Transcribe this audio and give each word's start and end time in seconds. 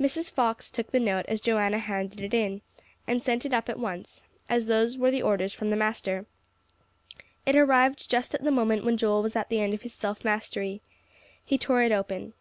Mrs. 0.00 0.32
Fox 0.32 0.70
took 0.70 0.90
the 0.90 0.98
note 0.98 1.26
as 1.28 1.38
Joanna 1.42 1.80
handed 1.80 2.18
it 2.20 2.32
in, 2.32 2.62
and 3.06 3.22
sent 3.22 3.44
it 3.44 3.52
up 3.52 3.68
at 3.68 3.78
once, 3.78 4.22
as 4.48 4.64
those 4.64 4.96
were 4.96 5.10
the 5.10 5.20
orders 5.20 5.52
from 5.52 5.68
the 5.68 5.76
master. 5.76 6.24
It 7.44 7.54
arrived 7.56 8.08
just 8.08 8.34
at 8.34 8.42
the 8.42 8.50
moment 8.50 8.86
when 8.86 8.96
Joel 8.96 9.20
was 9.22 9.36
at 9.36 9.50
the 9.50 9.60
end 9.60 9.74
of 9.74 9.82
his 9.82 9.92
self 9.92 10.24
mastery. 10.24 10.80
He 11.44 11.58
tore 11.58 11.82
it 11.82 11.92
open. 11.92 12.32